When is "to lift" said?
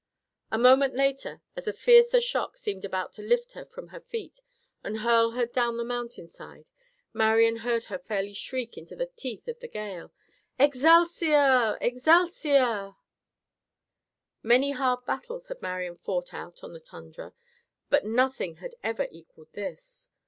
3.13-3.51